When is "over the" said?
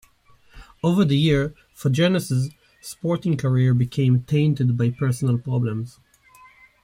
0.81-1.15